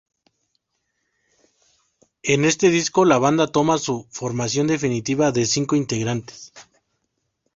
[2.23, 6.51] En este disco la banda toma su formación definitiva de cinco integrantes.